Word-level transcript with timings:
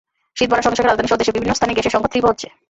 শীত 0.37 0.47
বাড়ার 0.49 0.65
সঙ্গে 0.65 0.77
সঙ্গে 0.77 0.91
রাজধানীসহ 0.91 1.19
দেশের 1.19 1.35
বিভিন্ন 1.37 1.53
স্থানে 1.57 1.71
গ্যাসের 1.73 1.93
সংকট 1.93 2.09
তীব্র 2.13 2.27
হচ্ছে। 2.31 2.47